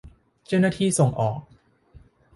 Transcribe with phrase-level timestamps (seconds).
[0.47, 1.39] เจ้าหน้าที่ส่งออก